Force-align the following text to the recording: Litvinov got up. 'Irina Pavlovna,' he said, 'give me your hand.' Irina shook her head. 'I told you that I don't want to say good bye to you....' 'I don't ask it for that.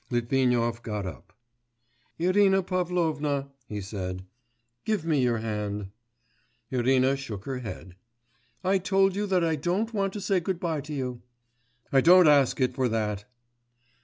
Litvinov 0.09 0.81
got 0.81 1.05
up. 1.05 1.31
'Irina 2.17 2.63
Pavlovna,' 2.63 3.51
he 3.67 3.79
said, 3.79 4.25
'give 4.83 5.05
me 5.05 5.21
your 5.21 5.37
hand.' 5.37 5.91
Irina 6.71 7.15
shook 7.15 7.45
her 7.45 7.59
head. 7.59 7.93
'I 8.63 8.79
told 8.79 9.15
you 9.15 9.27
that 9.27 9.43
I 9.43 9.55
don't 9.55 9.93
want 9.93 10.13
to 10.13 10.19
say 10.21 10.39
good 10.39 10.59
bye 10.59 10.81
to 10.81 10.93
you....' 10.95 11.21
'I 11.93 12.01
don't 12.01 12.27
ask 12.27 12.59
it 12.59 12.73
for 12.73 12.89
that. 12.89 13.25